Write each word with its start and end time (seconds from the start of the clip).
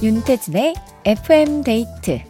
윤태진의 0.00 0.74
FM 1.04 1.64
데이트 1.64 2.20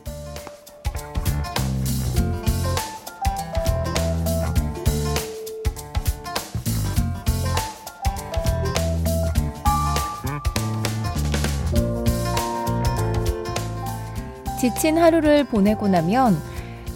지친 14.58 14.96
하루를 14.96 15.44
보내고 15.44 15.88
나면 15.88 16.40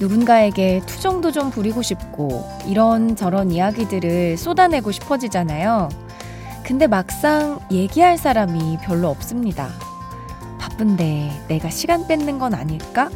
누군가에게 0.01 0.81
투정도 0.87 1.33
좀 1.33 1.51
부리고 1.51 1.83
싶고 1.83 2.49
이런저런 2.67 3.51
이야기들을 3.51 4.39
쏟아내고 4.39 4.91
싶어지잖아요. 4.91 5.91
근데 6.65 6.87
막상 6.87 7.61
얘기할 7.71 8.17
사람이 8.17 8.79
별로 8.83 9.11
없습니다. 9.11 9.82
바쁜데 10.73 11.31
내가 11.49 11.71
시간 11.71 12.07
뺏는 12.07 12.39
건 12.39 12.55
아닐까? 12.55 13.11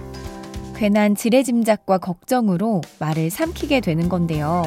괜한 0.75 1.15
지레짐작과 1.15 1.99
걱정으로 1.99 2.83
말을 2.99 3.31
삼키게 3.31 3.81
되는 3.81 4.09
건데요. 4.09 4.63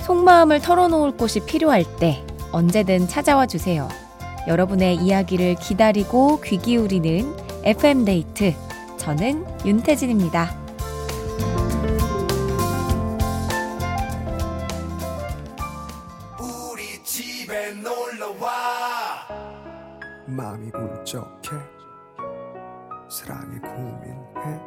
속마음을 0.00 0.60
털어놓을 0.60 1.16
곳이 1.16 1.40
필요할 1.40 1.84
때 1.98 2.24
언제든 2.50 3.08
찾아와 3.08 3.46
주세요. 3.46 3.88
여러분의 4.48 4.96
이야기를 4.96 5.56
기다리고 5.56 6.40
귀 6.40 6.58
기울이는 6.58 7.34
FM데이트. 7.64 8.54
저는 8.96 9.44
윤태진입니다. 9.64 10.60
마음이 20.26 20.70
울적해 20.74 21.71
사랑에 23.22 23.56
고민해 23.58 24.60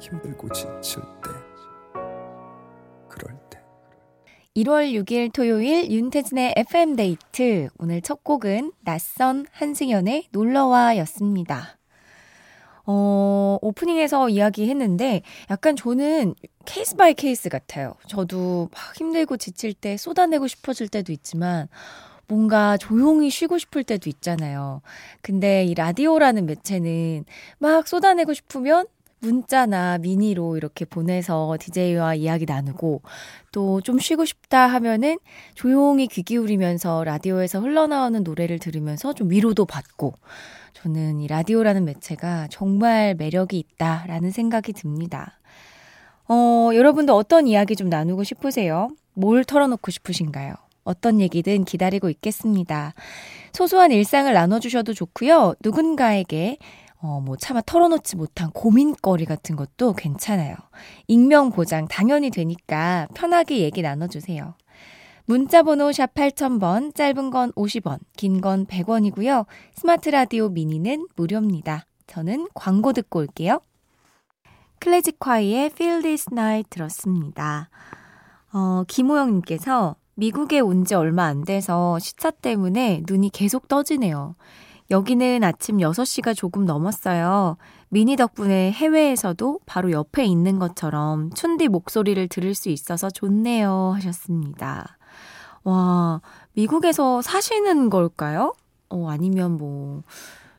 힘들고 0.00 0.48
지칠 0.52 1.02
때 1.22 1.30
그럴 3.10 3.38
때 3.50 3.60
1월 4.56 4.90
6일 4.92 5.30
토요일 5.30 5.90
윤태진의 5.90 6.54
FM데이트 6.56 7.68
오늘 7.78 8.00
첫 8.00 8.24
곡은 8.24 8.72
낯선 8.84 9.44
한승연의 9.52 10.28
놀러와 10.30 10.96
였습니다. 10.98 11.76
어, 12.86 13.58
오프닝에서 13.60 14.30
이야기했는데 14.30 15.20
약간 15.50 15.76
저는 15.76 16.34
case 16.64 16.96
by 16.96 17.12
case 17.12 17.50
같아요. 17.50 17.96
저도 18.06 18.70
막 18.72 18.96
힘들고 18.96 19.36
지칠 19.36 19.74
때 19.74 19.98
쏟아내고 19.98 20.48
싶어질 20.48 20.88
때도 20.88 21.12
있지만 21.12 21.68
뭔가 22.30 22.76
조용히 22.76 23.28
쉬고 23.28 23.58
싶을 23.58 23.82
때도 23.82 24.08
있잖아요. 24.08 24.82
근데 25.20 25.64
이 25.64 25.74
라디오라는 25.74 26.46
매체는 26.46 27.24
막 27.58 27.88
쏟아내고 27.88 28.34
싶으면 28.34 28.86
문자나 29.18 29.98
미니로 29.98 30.56
이렇게 30.56 30.84
보내서 30.84 31.56
DJ와 31.60 32.14
이야기 32.14 32.46
나누고 32.46 33.02
또 33.52 33.80
좀 33.82 33.98
쉬고 33.98 34.24
싶다 34.24 34.66
하면은 34.68 35.18
조용히 35.54 36.06
귀 36.06 36.22
기울이면서 36.22 37.04
라디오에서 37.04 37.60
흘러나오는 37.60 38.22
노래를 38.22 38.58
들으면서 38.60 39.12
좀 39.12 39.30
위로도 39.30 39.66
받고 39.66 40.14
저는 40.74 41.20
이 41.20 41.26
라디오라는 41.26 41.84
매체가 41.84 42.46
정말 42.50 43.14
매력이 43.18 43.58
있다라는 43.58 44.30
생각이 44.30 44.72
듭니다. 44.72 45.38
어, 46.28 46.70
여러분도 46.72 47.14
어떤 47.16 47.48
이야기 47.48 47.74
좀 47.74 47.88
나누고 47.88 48.22
싶으세요? 48.24 48.88
뭘 49.14 49.44
털어놓고 49.44 49.90
싶으신가요? 49.90 50.54
어떤 50.84 51.20
얘기든 51.20 51.64
기다리고 51.64 52.08
있겠습니다. 52.10 52.94
소소한 53.52 53.92
일상을 53.92 54.32
나눠주셔도 54.32 54.94
좋고요. 54.94 55.54
누군가에게 55.62 56.58
어, 57.02 57.20
뭐 57.20 57.36
차마 57.36 57.62
털어놓지 57.62 58.16
못한 58.16 58.50
고민거리 58.50 59.24
같은 59.24 59.56
것도 59.56 59.94
괜찮아요. 59.94 60.54
익명 61.08 61.50
보장 61.50 61.88
당연히 61.88 62.30
되니까 62.30 63.06
편하게 63.14 63.60
얘기 63.60 63.80
나눠주세요. 63.80 64.54
문자번호 65.24 65.92
샵 65.92 66.12
8000번, 66.14 66.94
짧은 66.94 67.30
건 67.30 67.52
50원, 67.52 68.00
긴 68.16 68.40
건 68.40 68.66
100원이고요. 68.66 69.46
스마트 69.74 70.08
라디오 70.10 70.48
미니는 70.48 71.06
무료입니다. 71.16 71.86
저는 72.06 72.48
광고 72.54 72.92
듣고 72.92 73.20
올게요. 73.20 73.60
클래식화이의 74.80 75.66
Feel 75.66 76.02
This 76.02 76.26
Night 76.32 76.68
들었습니다. 76.70 77.70
어, 78.52 78.82
김호영님께서 78.88 79.94
미국에 80.20 80.60
온 80.60 80.84
지 80.84 80.94
얼마 80.94 81.24
안 81.24 81.44
돼서 81.44 81.98
시차 81.98 82.30
때문에 82.30 83.02
눈이 83.06 83.30
계속 83.30 83.68
떠지네요. 83.68 84.34
여기는 84.90 85.42
아침 85.42 85.78
6시가 85.78 86.36
조금 86.36 86.66
넘었어요. 86.66 87.56
미니 87.88 88.16
덕분에 88.16 88.70
해외에서도 88.72 89.60
바로 89.64 89.92
옆에 89.92 90.26
있는 90.26 90.58
것처럼 90.58 91.30
춘디 91.32 91.68
목소리를 91.68 92.28
들을 92.28 92.54
수 92.54 92.68
있어서 92.68 93.08
좋네요. 93.08 93.92
하셨습니다. 93.94 94.98
와, 95.64 96.20
미국에서 96.52 97.22
사시는 97.22 97.88
걸까요? 97.88 98.52
어, 98.90 99.08
아니면 99.08 99.56
뭐, 99.56 100.02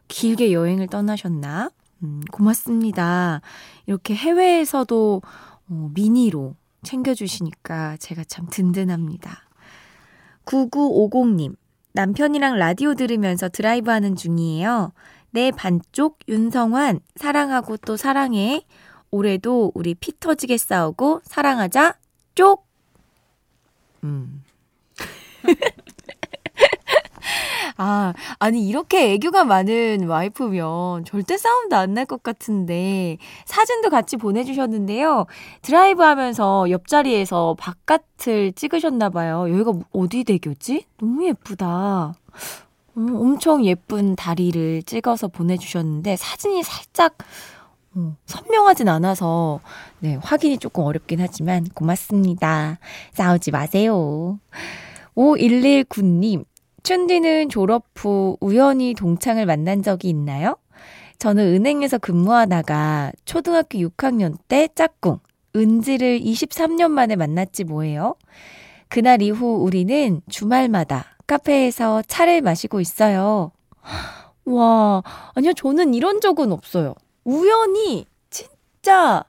길게 0.07 0.53
여행을 0.53 0.87
떠나셨나? 0.87 1.69
음, 2.03 2.21
고맙습니다. 2.31 3.41
이렇게 3.85 4.15
해외에서도 4.15 5.21
어, 5.69 5.89
미니로 5.93 6.55
챙겨주시니까 6.81 7.97
제가 7.97 8.23
참 8.23 8.47
든든합니다. 8.49 9.50
9950님, 10.45 11.55
남편이랑 11.93 12.57
라디오 12.57 12.93
들으면서 12.93 13.49
드라이브 13.49 13.91
하는 13.91 14.15
중이에요. 14.15 14.93
내 15.31 15.51
반쪽 15.51 16.19
윤성환, 16.27 16.99
사랑하고 17.15 17.77
또 17.77 17.97
사랑해. 17.97 18.65
올해도 19.11 19.71
우리 19.75 19.93
피 19.93 20.17
터지게 20.19 20.57
싸우고 20.57 21.21
사랑하자, 21.23 21.95
쪽! 22.35 22.65
음. 24.03 24.43
아, 27.77 28.13
아니, 28.39 28.67
이렇게 28.67 29.13
애교가 29.13 29.43
많은 29.45 30.07
와이프면 30.07 31.05
절대 31.05 31.37
싸움도 31.37 31.75
안 31.75 31.91
날 31.93 32.05
것 32.05 32.23
같은데, 32.23 33.17
사진도 33.45 33.89
같이 33.89 34.17
보내주셨는데요. 34.17 35.25
드라이브 35.61 36.01
하면서 36.03 36.69
옆자리에서 36.69 37.55
바깥을 37.59 38.53
찍으셨나봐요. 38.53 39.49
여기가 39.51 39.73
어디 39.93 40.23
대교지? 40.23 40.85
너무 40.99 41.25
예쁘다. 41.27 41.67
어, 42.93 42.95
엄청 42.95 43.65
예쁜 43.65 44.15
다리를 44.15 44.83
찍어서 44.83 45.27
보내주셨는데, 45.27 46.15
사진이 46.17 46.63
살짝, 46.63 47.17
어, 47.95 48.15
선명하진 48.25 48.87
않아서, 48.89 49.59
네, 49.99 50.17
확인이 50.21 50.57
조금 50.57 50.83
어렵긴 50.85 51.19
하지만, 51.21 51.65
고맙습니다. 51.73 52.79
싸우지 53.13 53.51
마세요. 53.51 54.39
5119님, 55.15 56.45
춘디는 56.83 57.49
졸업 57.49 57.85
후 57.95 58.37
우연히 58.39 58.93
동창을 58.93 59.45
만난 59.45 59.83
적이 59.83 60.09
있나요? 60.09 60.57
저는 61.19 61.53
은행에서 61.53 61.99
근무하다가 61.99 63.11
초등학교 63.25 63.77
6학년 63.77 64.35
때 64.47 64.67
짝꿍, 64.73 65.19
은지를 65.55 66.19
23년 66.19 66.89
만에 66.89 67.15
만났지 67.15 67.65
뭐예요? 67.65 68.15
그날 68.89 69.21
이후 69.21 69.63
우리는 69.63 70.21
주말마다 70.29 71.05
카페에서 71.27 72.01
차를 72.07 72.41
마시고 72.41 72.81
있어요. 72.81 73.51
와, 74.45 75.03
아니요, 75.35 75.53
저는 75.53 75.93
이런 75.93 76.19
적은 76.19 76.51
없어요. 76.51 76.95
우연히 77.23 78.05
진짜 78.31 79.23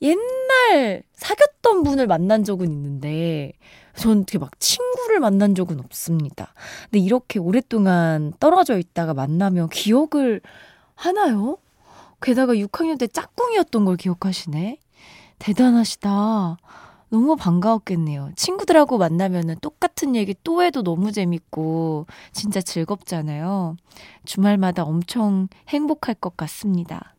옛날 0.00 1.02
사귀었던 1.12 1.82
분을 1.82 2.06
만난 2.06 2.42
적은 2.42 2.72
있는데, 2.72 3.52
전 3.96 4.18
이렇게 4.18 4.38
막 4.38 4.58
친구를 4.58 5.20
만난 5.20 5.54
적은 5.54 5.80
없습니다. 5.80 6.52
근데 6.84 6.98
이렇게 6.98 7.38
오랫동안 7.38 8.32
떨어져 8.40 8.78
있다가 8.78 9.14
만나면 9.14 9.68
기억을 9.68 10.40
하나요? 10.94 11.58
게다가 12.20 12.54
6학년 12.54 12.98
때 12.98 13.06
짝꿍이었던 13.06 13.84
걸 13.84 13.96
기억하시네? 13.96 14.78
대단하시다. 15.38 16.56
너무 17.10 17.36
반가웠겠네요. 17.36 18.30
친구들하고 18.34 18.98
만나면은 18.98 19.56
똑같은 19.60 20.16
얘기 20.16 20.34
또 20.42 20.62
해도 20.62 20.82
너무 20.82 21.12
재밌고, 21.12 22.06
진짜 22.32 22.60
즐겁잖아요. 22.60 23.76
주말마다 24.24 24.82
엄청 24.82 25.48
행복할 25.68 26.14
것 26.16 26.36
같습니다. 26.36 27.14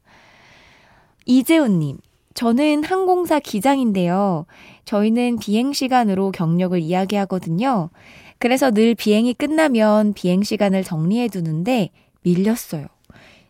이재훈님, 1.26 2.00
저는 2.36 2.84
항공사 2.84 3.40
기장인데요. 3.40 4.46
저희는 4.84 5.40
비행 5.40 5.72
시간으로 5.74 6.32
경력을 6.32 6.78
이야기하거든요. 6.80 7.90
그래서 8.38 8.72
늘 8.72 8.94
비행이 8.94 9.34
끝나면 9.34 10.14
비행 10.14 10.44
시간을 10.44 10.84
정리해 10.84 11.30
두는데 11.30 11.92
밀렸어요. 12.24 12.88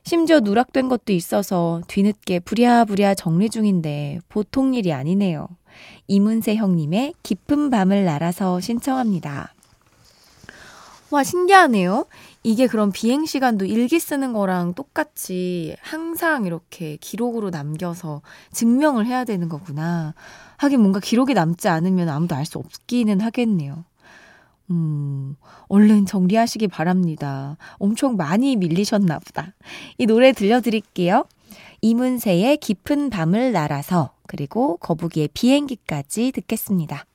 심지어 0.04 0.40
누락된 0.40 0.88
것도 0.88 1.14
있어서 1.14 1.82
뒤늦게 1.88 2.40
부랴부랴 2.40 3.16
정리 3.16 3.50
중인데 3.50 4.20
보통 4.30 4.76
일이 4.76 4.94
아니네요. 4.94 5.48
이문세 6.08 6.56
형님의 6.56 7.16
깊은 7.24 7.72
밤을 7.72 8.06
날아서 8.06 8.60
신청합니다. 8.60 9.56
와, 11.10 11.24
신기하네요. 11.24 12.06
이게 12.46 12.68
그럼 12.68 12.92
비행 12.92 13.26
시간도 13.26 13.66
일기 13.66 14.00
쓰는 14.00 14.32
거랑 14.32 14.76
똑같이 14.76 15.76
항상 15.82 16.46
이렇게 16.46 16.96
기록으로 16.98 17.50
남겨서 17.50 18.22
증명을 18.52 19.08
해야 19.08 19.24
되는 19.24 19.50
거구나. 19.50 20.14
하긴 20.58 20.80
뭔가 20.80 21.00
기록이 21.00 21.34
남지 21.34 21.68
않으면 21.68 22.08
아무도 22.08 22.36
알 22.36 22.46
수 22.46 22.60
없기는 22.60 23.20
하겠네요. 23.20 23.84
음, 24.70 25.36
얼른 25.70 26.06
정리하시기 26.06 26.68
바랍니다. 26.68 27.58
엄청 27.80 28.16
많이 28.16 28.56
밀리셨나 28.56 29.18
보다. 29.18 29.56
이 29.98 30.06
노래 30.06 30.32
들려드릴게요. 30.32 31.26
이문세의 31.82 32.58
깊은 32.58 33.10
밤을 33.10 33.54
날아서, 33.54 34.12
그리고 34.28 34.78
거북이의 34.78 35.30
비행기까지 35.34 36.32
듣겠습니다. 36.32 37.06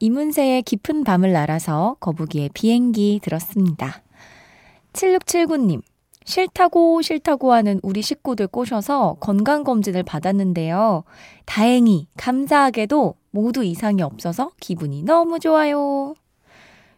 이문세의 0.00 0.64
깊은 0.64 1.04
밤을 1.04 1.32
날아서 1.32 1.96
거북이의 2.00 2.50
비행기 2.52 3.20
들었습니다. 3.22 4.02
7679님, 5.00 5.82
싫다고 6.24 7.00
싫다고 7.00 7.52
하는 7.52 7.80
우리 7.82 8.02
식구들 8.02 8.46
꼬셔서 8.48 9.16
건강검진을 9.20 10.02
받았는데요. 10.02 11.04
다행히, 11.46 12.06
감사하게도 12.16 13.14
모두 13.30 13.64
이상이 13.64 14.02
없어서 14.02 14.50
기분이 14.60 15.02
너무 15.04 15.38
좋아요. 15.38 16.14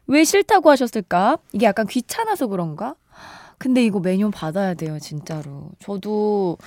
왜 0.07 0.25
싫다고 0.25 0.71
하셨을까? 0.71 1.39
이게 1.53 1.67
약간 1.67 1.87
귀찮아서 1.87 2.49
그런가? 2.49 2.97
근데 3.59 3.85
이거 3.85 4.01
매년 4.01 4.33
받아야 4.33 4.75
돼요, 4.75 4.99
진짜로. 4.99 5.71
저도, 5.79 6.59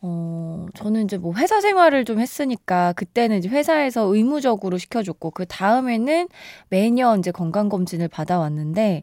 어, 0.00 0.66
저는 0.74 1.04
이제 1.04 1.18
뭐 1.18 1.34
회사 1.34 1.60
생활을 1.60 2.06
좀 2.06 2.18
했으니까 2.18 2.94
그때는 2.94 3.38
이제 3.38 3.48
회사에서 3.50 4.14
의무적으로 4.14 4.78
시켜줬고 4.78 5.32
그 5.32 5.44
다음에는 5.44 6.28
매년 6.70 7.18
이제 7.18 7.30
건강검진을 7.30 8.08
받아왔는데 8.08 9.02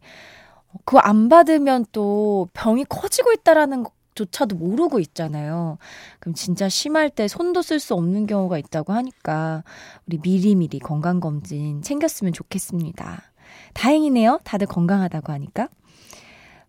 그거 0.83 0.99
안 0.99 1.29
받으면 1.29 1.85
또 1.91 2.49
병이 2.53 2.85
커지고 2.85 3.31
있다라는 3.31 3.83
것조차도 4.15 4.55
모르고 4.55 4.99
있잖아요. 4.99 5.77
그럼 6.19 6.35
진짜 6.35 6.67
심할 6.67 7.09
때 7.09 7.27
손도 7.27 7.61
쓸 7.61 7.79
수 7.79 7.93
없는 7.93 8.27
경우가 8.27 8.57
있다고 8.57 8.93
하니까 8.93 9.63
우리 10.07 10.19
미리미리 10.21 10.79
건강검진 10.79 11.81
챙겼으면 11.81 12.33
좋겠습니다. 12.33 13.21
다행이네요. 13.73 14.39
다들 14.43 14.67
건강하다고 14.67 15.31
하니까. 15.31 15.69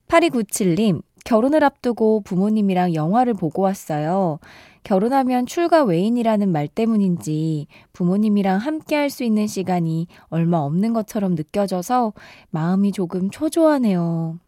8297님, 0.08 1.02
결혼을 1.26 1.64
앞두고 1.64 2.20
부모님이랑 2.20 2.94
영화를 2.94 3.34
보고 3.34 3.62
왔어요. 3.62 4.38
결혼하면 4.84 5.46
출가 5.46 5.82
외인이라는 5.82 6.52
말 6.52 6.68
때문인지 6.68 7.66
부모님이랑 7.92 8.58
함께 8.58 8.94
할 8.94 9.10
수 9.10 9.24
있는 9.24 9.48
시간이 9.48 10.06
얼마 10.28 10.58
없는 10.58 10.92
것처럼 10.92 11.34
느껴져서 11.34 12.12
마음이 12.50 12.92
조금 12.92 13.28
초조하네요. 13.30 14.38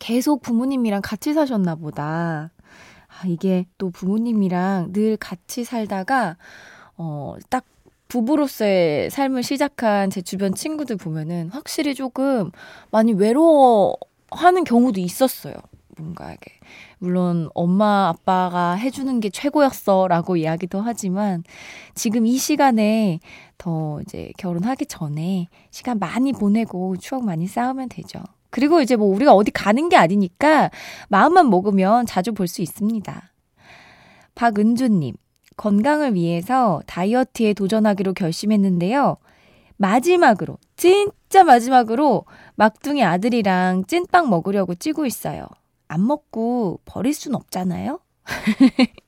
계속 0.00 0.42
부모님이랑 0.42 1.02
같이 1.04 1.32
사셨나 1.32 1.76
보다. 1.76 2.50
아, 3.06 3.26
이게 3.28 3.64
또 3.78 3.90
부모님이랑 3.90 4.92
늘 4.92 5.16
같이 5.16 5.62
살다가, 5.62 6.36
어, 6.96 7.36
딱 7.48 7.64
부부로서의 8.08 9.10
삶을 9.10 9.44
시작한 9.44 10.10
제 10.10 10.20
주변 10.20 10.52
친구들 10.52 10.96
보면은 10.96 11.48
확실히 11.50 11.94
조금 11.94 12.50
많이 12.90 13.12
외로워 13.12 13.96
하는 14.32 14.64
경우도 14.64 15.00
있었어요. 15.00 15.54
뭔가 15.98 16.32
이게 16.32 16.52
물론 16.98 17.48
엄마 17.54 18.08
아빠가 18.08 18.72
해주는 18.74 19.20
게 19.20 19.30
최고였어라고 19.30 20.36
이야기도 20.36 20.80
하지만 20.80 21.42
지금 21.94 22.26
이 22.26 22.36
시간에 22.36 23.20
더 23.58 24.00
이제 24.02 24.30
결혼하기 24.38 24.86
전에 24.86 25.48
시간 25.70 25.98
많이 25.98 26.32
보내고 26.32 26.96
추억 26.98 27.24
많이 27.24 27.46
쌓으면 27.46 27.88
되죠. 27.88 28.20
그리고 28.50 28.80
이제 28.80 28.96
뭐 28.96 29.08
우리가 29.14 29.32
어디 29.32 29.50
가는 29.50 29.88
게 29.88 29.96
아니니까 29.96 30.70
마음만 31.08 31.50
먹으면 31.50 32.06
자주 32.06 32.32
볼 32.32 32.46
수 32.46 32.62
있습니다. 32.62 33.22
박은주님, 34.34 35.14
건강을 35.56 36.14
위해서 36.14 36.82
다이어트에 36.86 37.54
도전하기로 37.54 38.12
결심했는데요. 38.12 39.16
마지막으로, 39.78 40.58
진짜 40.76 41.42
마지막으로 41.44 42.24
막둥이 42.54 43.02
아들이랑 43.02 43.84
찐빵 43.86 44.28
먹으려고 44.28 44.74
찌고 44.74 45.06
있어요. 45.06 45.46
안 45.88 46.06
먹고 46.06 46.80
버릴 46.84 47.14
순 47.14 47.34
없잖아요? 47.34 48.00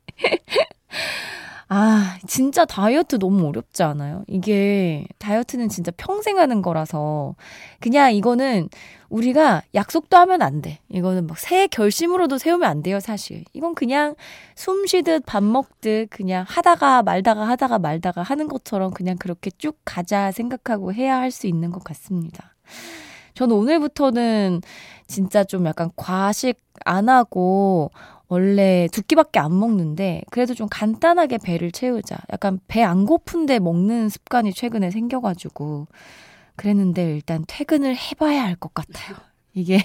아, 1.71 2.17
진짜 2.27 2.65
다이어트 2.65 3.19
너무 3.19 3.47
어렵지 3.49 3.83
않아요? 3.83 4.25
이게 4.27 5.07
다이어트는 5.19 5.69
진짜 5.69 5.93
평생 5.99 6.39
하는 6.39 6.63
거라서 6.63 7.35
그냥 7.81 8.15
이거는 8.15 8.71
우리가 9.11 9.63
약속도 9.75 10.17
하면 10.17 10.41
안 10.41 10.63
돼. 10.63 10.79
이거는 10.89 11.27
막 11.27 11.39
새 11.39 11.67
결심으로도 11.67 12.39
세우면 12.39 12.69
안 12.69 12.83
돼요, 12.83 13.01
사실. 13.01 13.45
이건 13.53 13.75
그냥 13.75 14.15
숨 14.57 14.87
쉬듯 14.87 15.25
밥 15.27 15.43
먹듯 15.45 16.09
그냥 16.11 16.45
하다가 16.49 17.03
말다가 17.03 17.47
하다가 17.49 17.79
말다가 17.79 18.23
하는 18.23 18.49
것처럼 18.49 18.91
그냥 18.93 19.17
그렇게 19.19 19.51
쭉 19.59 19.77
가자 19.85 20.33
생각하고 20.33 20.95
해야 20.95 21.19
할 21.19 21.31
수 21.31 21.47
있는 21.47 21.71
것 21.71 21.85
같습니다. 21.85 22.55
저는 23.39 23.55
오늘부터는 23.55 24.63
진짜 25.07 25.45
좀 25.45 25.65
약간 25.67 25.91
과식 25.95 26.59
안 26.85 27.09
하고 27.09 27.93
원래 28.27 28.89
두 28.91 29.01
끼밖에 29.03 29.39
안 29.39 29.57
먹는데 29.57 30.23
그래도 30.33 30.55
좀 30.55 30.67
간단하게 30.69 31.39
배를 31.39 31.71
채우자. 31.71 32.17
약간 32.33 32.59
배 32.67 32.83
안 32.83 33.07
고픈데 33.07 33.61
먹는 33.61 34.09
습관이 34.09 34.53
최근에 34.53 34.91
생겨가지고 34.91 35.87
그랬는데 36.57 37.15
일단 37.15 37.45
퇴근을 37.47 37.97
해봐야 37.97 38.43
할 38.43 38.57
것 38.57 38.75
같아요. 38.75 39.17
이게 39.55 39.79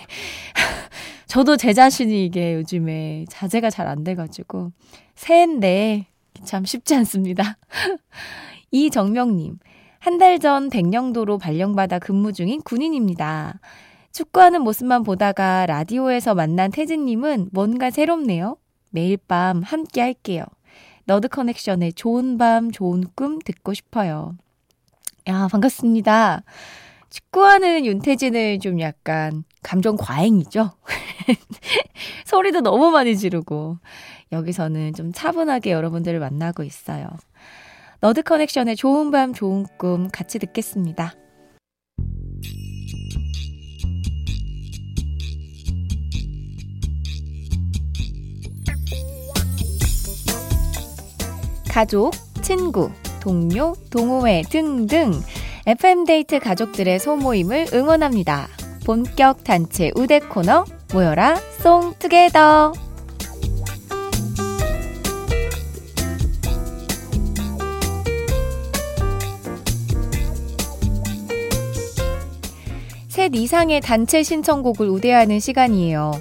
저도 1.28 1.56
제 1.56 1.74
자신이 1.74 2.26
이게 2.26 2.56
요즘에 2.56 3.26
자제가 3.30 3.70
잘 3.70 3.88
안 3.88 4.04
돼가지고 4.04 4.72
새해인데 5.14 6.08
참 6.44 6.66
쉽지 6.66 6.96
않습니다. 6.96 7.58
이정명님 8.72 9.60
한 10.04 10.18
달 10.18 10.38
전 10.40 10.70
백령도로 10.70 11.38
발령받아 11.38 12.00
근무 12.00 12.34
중인 12.34 12.62
군인입니다. 12.62 13.60
축구하는 14.12 14.62
모습만 14.62 15.04
보다가 15.04 15.66
라디오에서 15.66 16.36
만난 16.36 16.72
태진님은 16.72 17.50
뭔가 17.54 17.90
새롭네요. 17.90 18.58
매일 18.92 19.18
밤 19.18 19.62
함께 19.64 20.02
할게요. 20.02 20.44
너드 21.06 21.30
커넥션의 21.30 21.94
좋은 21.94 22.38
밤, 22.38 22.72
좋은 22.72 23.06
꿈 23.16 23.40
듣고 23.40 23.74
싶어요. 23.74 24.36
야, 25.30 25.48
반갑습니다. 25.50 26.44
축구하는 27.10 27.86
윤태진을 27.86 28.60
좀 28.60 28.80
약간 28.82 29.44
감정 29.62 29.96
과잉이죠? 29.96 30.72
소리도 32.26 32.62
너무 32.62 32.92
많이 32.92 33.18
지르고, 33.18 33.78
여기서는 34.32 34.94
좀 34.94 35.12
차분하게 35.14 35.72
여러분들을 35.72 36.20
만나고 36.20 36.64
있어요. 36.64 37.08
너드 38.04 38.22
커넥션의 38.22 38.76
좋은 38.76 39.12
밤, 39.12 39.34
좋은 39.34 39.66
꿈 39.78 40.10
같이 40.12 40.38
듣겠습니다. 40.38 41.14
가족, 51.72 52.12
친구, 52.42 52.92
동료, 53.22 53.74
동호회 53.90 54.42
등등 54.50 55.14
FM데이트 55.66 56.40
가족들의 56.40 57.00
소모임을 57.00 57.68
응원합니다. 57.74 58.50
본격 58.86 59.46
단체 59.46 59.94
우대 59.96 60.20
코너 60.20 60.66
모여라 60.94 61.38
송투게더 61.62 62.74
셋 73.34 73.36
이상의 73.36 73.82
단체 73.82 74.22
신청곡을 74.22 74.88
우대하는 74.88 75.40
시간이에요. 75.40 76.12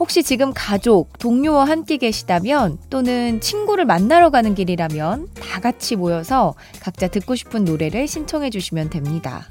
혹시 0.00 0.22
지금 0.22 0.52
가족, 0.54 1.18
동료와 1.18 1.66
함께 1.66 1.98
계시다면 1.98 2.78
또는 2.88 3.40
친구를 3.40 3.84
만나러 3.84 4.30
가는 4.30 4.54
길이라면 4.54 5.28
다 5.34 5.60
같이 5.60 5.96
모여서 5.96 6.54
각자 6.80 7.08
듣고 7.08 7.34
싶은 7.34 7.64
노래를 7.64 8.08
신청해 8.08 8.48
주시면 8.50 8.88
됩니다. 8.90 9.46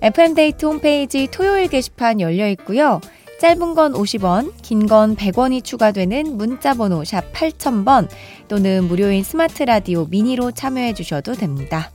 FM데이트 0.00 0.64
홈페이지 0.66 1.26
토요일 1.28 1.66
게시판 1.68 2.20
열려 2.20 2.48
있고요. 2.50 3.00
짧은 3.40 3.74
건 3.74 3.92
50원, 3.92 4.52
긴 4.62 4.86
건 4.86 5.16
100원이 5.16 5.64
추가되는 5.64 6.36
문자 6.36 6.74
번호 6.74 7.04
샵 7.04 7.32
8000번 7.32 8.08
또는 8.46 8.84
무료인 8.84 9.24
스마트 9.24 9.64
라디오 9.64 10.06
미니로 10.06 10.52
참여해 10.52 10.94
주셔도 10.94 11.34
됩니다. 11.34 11.90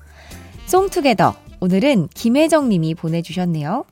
송투게더 0.66 1.34
오늘은 1.62 2.10
김혜정 2.14 2.68
님이 2.68 2.94
보내주셨네요. 2.94 3.86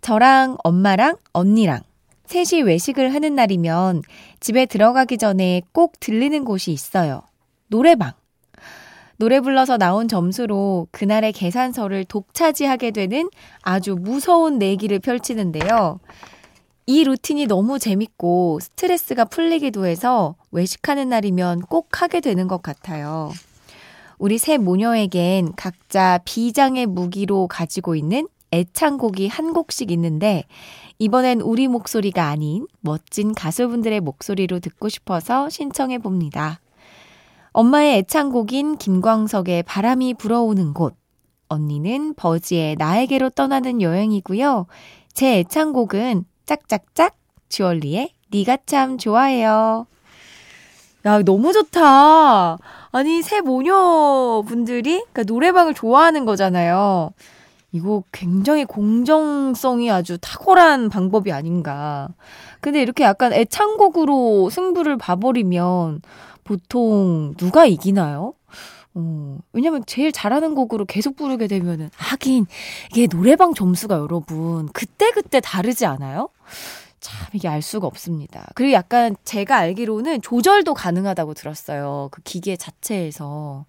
저랑 0.00 0.56
엄마랑 0.64 1.16
언니랑 1.32 1.80
셋이 2.26 2.62
외식을 2.62 3.12
하는 3.12 3.34
날이면 3.34 4.02
집에 4.38 4.66
들어가기 4.66 5.18
전에 5.18 5.62
꼭 5.72 5.98
들리는 6.00 6.44
곳이 6.44 6.72
있어요. 6.72 7.22
노래방. 7.66 8.12
노래 9.16 9.40
불러서 9.40 9.76
나온 9.76 10.08
점수로 10.08 10.86
그날의 10.92 11.32
계산서를 11.32 12.04
독차지하게 12.04 12.92
되는 12.92 13.28
아주 13.62 13.94
무서운 13.94 14.58
내기를 14.58 14.98
펼치는데요. 14.98 16.00
이 16.86 17.04
루틴이 17.04 17.46
너무 17.46 17.78
재밌고 17.78 18.60
스트레스가 18.62 19.26
풀리기도 19.26 19.86
해서 19.86 20.36
외식하는 20.52 21.10
날이면 21.10 21.60
꼭 21.62 22.00
하게 22.00 22.20
되는 22.20 22.48
것 22.48 22.62
같아요. 22.62 23.30
우리 24.18 24.38
새 24.38 24.56
모녀에겐 24.56 25.52
각자 25.54 26.18
비장의 26.24 26.86
무기로 26.86 27.46
가지고 27.46 27.94
있는 27.94 28.26
애창곡이 28.52 29.28
한 29.28 29.52
곡씩 29.52 29.90
있는데 29.90 30.44
이번엔 30.98 31.40
우리 31.40 31.68
목소리가 31.68 32.26
아닌 32.26 32.66
멋진 32.80 33.34
가수분들의 33.34 34.00
목소리로 34.00 34.60
듣고 34.60 34.88
싶어서 34.88 35.48
신청해 35.48 35.98
봅니다. 35.98 36.60
엄마의 37.52 37.98
애창곡인 37.98 38.76
김광석의 38.76 39.64
바람이 39.64 40.14
불어오는 40.14 40.74
곳. 40.74 40.94
언니는 41.48 42.14
버지의 42.14 42.76
나에게로 42.76 43.30
떠나는 43.30 43.82
여행이고요. 43.82 44.66
제 45.12 45.38
애창곡은 45.38 46.24
짝짝짝 46.46 47.16
주얼리의 47.48 48.12
니가 48.32 48.58
참 48.66 48.98
좋아해요. 48.98 49.86
야, 51.06 51.22
너무 51.22 51.52
좋다. 51.52 52.58
아니, 52.92 53.22
새 53.22 53.40
모녀분들이 53.40 55.04
그러니까 55.12 55.22
노래방을 55.22 55.74
좋아하는 55.74 56.24
거잖아요. 56.24 57.12
이거 57.72 58.02
굉장히 58.12 58.64
공정성이 58.64 59.90
아주 59.90 60.18
탁월한 60.20 60.88
방법이 60.88 61.32
아닌가. 61.32 62.08
근데 62.60 62.82
이렇게 62.82 63.04
약간 63.04 63.32
애창곡으로 63.32 64.50
승부를 64.50 64.96
봐버리면 64.98 66.02
보통 66.44 67.34
누가 67.36 67.66
이기나요? 67.66 68.34
어, 68.94 69.38
왜냐면 69.52 69.84
제일 69.86 70.10
잘하는 70.10 70.56
곡으로 70.56 70.84
계속 70.84 71.14
부르게 71.14 71.46
되면은, 71.46 71.90
하긴, 71.94 72.46
이게 72.90 73.06
노래방 73.06 73.54
점수가 73.54 73.96
여러분, 73.96 74.68
그때그때 74.72 75.40
다르지 75.40 75.86
않아요? 75.86 76.28
참, 76.98 77.28
이게 77.32 77.46
알 77.46 77.62
수가 77.62 77.86
없습니다. 77.86 78.48
그리고 78.56 78.72
약간 78.72 79.14
제가 79.24 79.56
알기로는 79.56 80.22
조절도 80.22 80.74
가능하다고 80.74 81.34
들었어요. 81.34 82.08
그 82.10 82.20
기계 82.22 82.56
자체에서. 82.56 83.64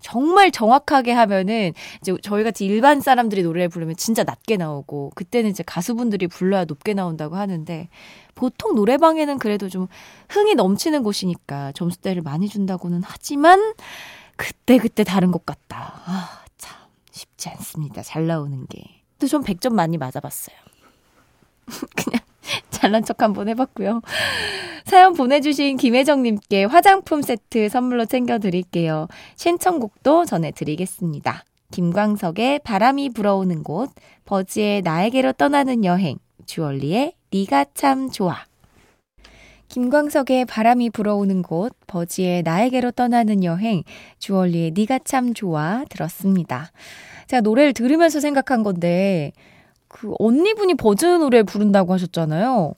정말 0.00 0.50
정확하게 0.50 1.12
하면은 1.12 1.72
이제 2.00 2.14
저희 2.22 2.42
같이 2.44 2.64
일반 2.66 3.00
사람들이 3.00 3.42
노래를 3.42 3.68
부르면 3.68 3.96
진짜 3.96 4.24
낮게 4.24 4.56
나오고 4.56 5.12
그때는 5.14 5.50
이제 5.50 5.62
가수분들이 5.62 6.26
불러야 6.26 6.64
높게 6.64 6.94
나온다고 6.94 7.36
하는데 7.36 7.88
보통 8.34 8.74
노래방에는 8.74 9.38
그래도 9.38 9.68
좀 9.68 9.86
흥이 10.30 10.54
넘치는 10.54 11.02
곳이니까 11.02 11.72
점수대를 11.72 12.22
많이 12.22 12.48
준다고는 12.48 13.02
하지만 13.04 13.74
그때그때 14.36 15.04
다른 15.04 15.30
것 15.32 15.44
같다. 15.44 16.00
아, 16.06 16.44
참 16.56 16.78
쉽지 17.12 17.50
않습니다. 17.50 18.02
잘 18.02 18.26
나오는 18.26 18.66
게. 18.68 18.82
또 19.18 19.26
좀 19.26 19.42
100점 19.44 19.74
많이 19.74 19.98
맞아봤어요. 19.98 20.56
그냥 21.96 22.20
잘난 22.80 23.04
척 23.04 23.22
한번 23.22 23.48
해봤고요. 23.48 24.00
사연 24.86 25.12
보내주신 25.12 25.76
김혜정님께 25.76 26.64
화장품 26.64 27.20
세트 27.20 27.68
선물로 27.68 28.06
챙겨드릴게요. 28.06 29.06
신청곡도 29.36 30.24
전해드리겠습니다. 30.24 31.44
김광석의 31.72 32.60
바람이 32.60 33.10
불어오는 33.10 33.62
곳, 33.62 33.90
버지의 34.24 34.80
나에게로 34.80 35.34
떠나는 35.34 35.84
여행, 35.84 36.16
주얼리의 36.46 37.12
네가 37.30 37.66
참 37.74 38.10
좋아. 38.10 38.44
김광석의 39.68 40.46
바람이 40.46 40.90
불어오는 40.90 41.42
곳, 41.42 41.72
버지의 41.86 42.42
나에게로 42.42 42.92
떠나는 42.92 43.44
여행, 43.44 43.84
주얼리의 44.18 44.72
네가 44.72 45.00
참 45.04 45.34
좋아 45.34 45.84
들었습니다. 45.90 46.72
제가 47.28 47.42
노래를 47.42 47.74
들으면서 47.74 48.18
생각한 48.18 48.64
건데 48.64 49.32
그 49.90 50.14
언니분이 50.20 50.74
버즈 50.76 51.04
노래 51.04 51.42
부른다고 51.42 51.92
하셨잖아요. 51.92 52.74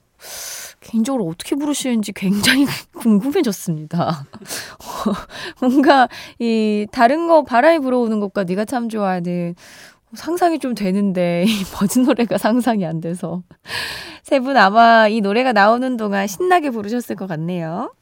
개인적으로 0.81 1.27
어떻게 1.27 1.55
부르시는지 1.55 2.11
굉장히 2.11 2.65
궁금해졌습니다. 2.97 4.25
뭔가 5.61 6.09
이 6.39 6.87
다른 6.91 7.27
거 7.27 7.43
바람이 7.43 7.79
불어오는 7.79 8.19
것과 8.19 8.43
네가 8.43 8.65
참 8.65 8.89
좋아하는 8.89 9.55
상상이 10.15 10.59
좀 10.59 10.73
되는데 10.75 11.45
이 11.47 11.63
버즈 11.73 11.99
노래가 11.99 12.37
상상이 12.37 12.85
안 12.85 12.99
돼서 12.99 13.43
세 14.23 14.39
분 14.39 14.57
아마 14.57 15.07
이 15.07 15.21
노래가 15.21 15.53
나오는 15.53 15.95
동안 15.97 16.25
신나게 16.27 16.71
부르셨을 16.71 17.15
것 17.15 17.27
같네요. 17.27 17.93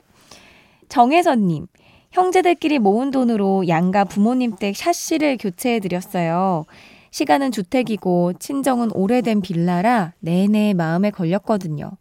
정혜선님 0.90 1.68
형제들끼리 2.12 2.80
모은 2.80 3.12
돈으로 3.12 3.68
양가 3.68 4.06
부모님 4.06 4.56
댁 4.56 4.76
샤시를 4.76 5.38
교체해 5.38 5.80
드렸어요. 5.80 6.66
시간은 7.12 7.52
주택이고 7.52 8.34
친정은 8.40 8.92
오래된 8.94 9.42
빌라라 9.42 10.14
내내 10.20 10.74
마음에 10.74 11.12
걸렸거든요. 11.12 11.92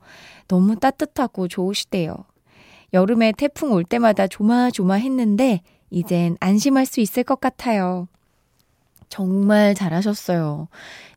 너무 0.49 0.77
따뜻하고 0.77 1.49
좋으시대요. 1.49 2.17
여름에 2.93 3.33
태풍 3.37 3.73
올 3.73 3.85
때마다 3.85 4.27
조마조마했는데 4.27 5.61
이젠 5.91 6.37
안심할 6.41 6.87
수 6.87 7.01
있을 7.01 7.25
것 7.25 7.41
같아요. 7.41 8.09
정말 9.09 9.75
잘하셨어요. 9.75 10.69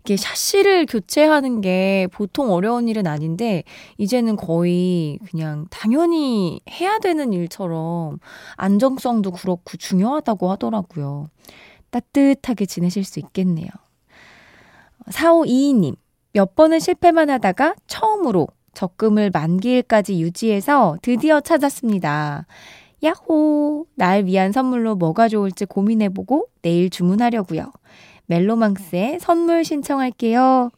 이게 0.01 0.17
샤시를 0.17 0.87
교체하는 0.87 1.61
게 1.61 2.07
보통 2.11 2.51
어려운 2.51 2.87
일은 2.87 3.05
아닌데 3.05 3.63
이제는 3.97 4.35
거의 4.35 5.19
그냥 5.29 5.67
당연히 5.69 6.59
해야 6.69 6.97
되는 6.97 7.31
일처럼 7.31 8.17
안정성도 8.55 9.31
그렇고 9.31 9.77
중요하다고 9.77 10.51
하더라고요. 10.51 11.29
따뜻하게 11.91 12.65
지내실 12.65 13.03
수 13.03 13.19
있겠네요. 13.19 13.69
4522님, 15.09 15.95
몇 16.33 16.55
번은 16.55 16.79
실패만 16.79 17.29
하다가 17.29 17.75
처음으로 17.87 18.47
적금을 18.73 19.29
만기일까지 19.31 20.19
유지해서 20.19 20.97
드디어 21.01 21.41
찾았습니다. 21.41 22.45
야호! 23.03 23.85
날 23.95 24.25
위한 24.25 24.51
선물로 24.51 24.95
뭐가 24.95 25.27
좋을지 25.27 25.65
고민해보고 25.65 26.47
내일 26.61 26.89
주문하려고요. 26.89 27.71
멜로망스에 28.27 29.19
선물 29.19 29.63
신청할게요. 29.63 30.71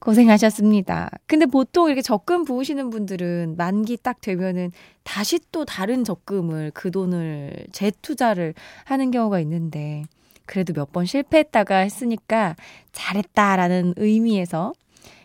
고생하셨습니다. 0.00 1.10
근데 1.26 1.46
보통 1.46 1.86
이렇게 1.86 2.02
적금 2.02 2.44
부으시는 2.44 2.90
분들은 2.90 3.54
만기 3.56 3.98
딱 4.02 4.20
되면은 4.20 4.72
다시 5.04 5.38
또 5.52 5.64
다른 5.64 6.04
적금을 6.04 6.72
그 6.74 6.90
돈을 6.90 7.66
재투자를 7.72 8.54
하는 8.84 9.10
경우가 9.10 9.40
있는데 9.40 10.04
그래도 10.50 10.72
몇 10.72 10.90
번 10.92 11.06
실패했다가 11.06 11.76
했으니까 11.76 12.56
잘했다라는 12.90 13.94
의미에서 13.96 14.72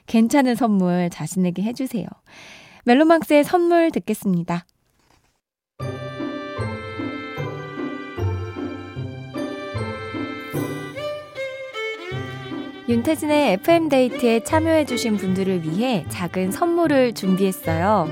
괜찮은 0.05 0.53
선물 0.53 1.09
자신에게 1.09 1.63
해주세요. 1.63 2.05
멜로망스의 2.85 3.43
선물 3.43 3.89
듣겠습니다. 3.89 4.67
윤태진의 12.87 13.53
FM데이트에 13.53 14.43
참여해주신 14.43 15.17
분들을 15.17 15.63
위해 15.63 16.05
작은 16.09 16.51
선물을 16.51 17.13
준비했어요. 17.13 18.07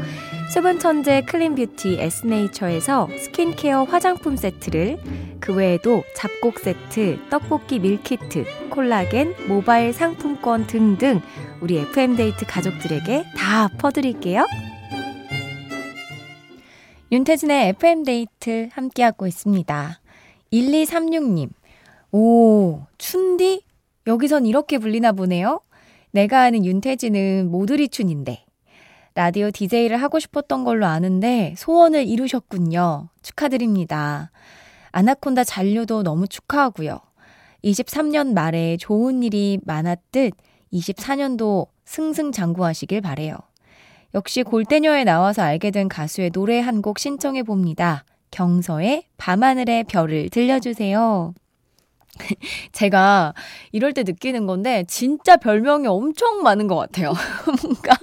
수분 0.51 0.79
천재 0.79 1.22
clean 1.22 1.56
beauty 1.56 1.98
에스네이처에서 2.00 3.08
스킨케어 3.20 3.84
화장품 3.84 4.36
세트를 4.36 4.98
그 5.44 5.54
외에도 5.54 6.06
잡곡 6.16 6.60
세트, 6.60 7.20
떡볶이 7.30 7.78
밀키트, 7.80 8.70
콜라겐, 8.70 9.36
모바일 9.50 9.92
상품권 9.92 10.66
등등 10.68 11.20
우리 11.60 11.80
FM데이트 11.80 12.46
가족들에게 12.46 13.26
다 13.36 13.68
퍼드릴게요. 13.78 14.46
윤태진의 17.12 17.68
FM데이트 17.72 18.70
함께하고 18.72 19.28
있습니다. 19.28 20.00
1236님. 20.54 21.50
오, 22.14 22.80
춘디? 22.98 23.64
여기선 24.08 24.46
이렇게 24.46 24.78
불리나 24.78 25.12
보네요. 25.12 25.60
내가 26.12 26.44
아는 26.44 26.64
윤태진은 26.64 27.52
모두리 27.52 27.90
춘인데. 27.90 28.46
라디오 29.14 29.52
DJ를 29.52 30.02
하고 30.02 30.20
싶었던 30.20 30.64
걸로 30.64 30.86
아는데 30.86 31.54
소원을 31.58 32.08
이루셨군요. 32.08 33.10
축하드립니다. 33.22 34.32
아나콘다 34.94 35.44
잔류도 35.44 36.04
너무 36.04 36.28
축하하고요. 36.28 37.00
23년 37.64 38.34
말에 38.34 38.78
좋은 38.78 39.24
일이 39.24 39.60
많았듯 39.66 40.34
24년도 40.72 41.68
승승장구하시길 41.86 43.02
바래요. 43.02 43.36
역시 44.14 44.44
골대녀에 44.44 45.04
나와서 45.04 45.42
알게 45.42 45.72
된 45.72 45.90
가수의 45.90 46.30
노래 46.30 46.60
한 46.60 46.82
곡 46.82 47.00
신청해 47.00 47.44
봅니다. 47.44 48.06
경서의 48.32 49.06
밤하늘의 49.18 49.86
별을 49.86 50.30
들려주세요. 50.30 51.34
제가 52.72 53.34
이럴 53.72 53.94
때 53.94 54.04
느끼는 54.04 54.46
건데 54.46 54.84
진짜 54.88 55.36
별명이 55.38 55.88
엄청 55.88 56.44
많은 56.44 56.68
것 56.68 56.76
같아요. 56.76 57.14
뭔가 57.64 57.96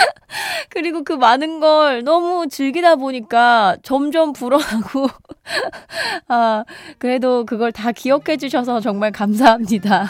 그리고 0.70 1.02
그 1.04 1.12
많은 1.12 1.60
걸 1.60 2.04
너무 2.04 2.48
즐기다 2.48 2.96
보니까 2.96 3.76
점점 3.82 4.32
불어나고, 4.32 5.08
아, 6.28 6.64
그래도 6.98 7.44
그걸 7.44 7.72
다 7.72 7.92
기억해 7.92 8.36
주셔서 8.36 8.80
정말 8.80 9.12
감사합니다. 9.12 10.08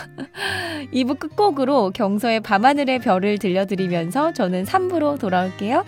2부 0.92 1.18
끝곡으로 1.18 1.90
경서의 1.92 2.40
밤하늘의 2.40 3.00
별을 3.00 3.38
들려드리면서 3.38 4.32
저는 4.32 4.64
3부로 4.64 5.18
돌아올게요. 5.18 5.84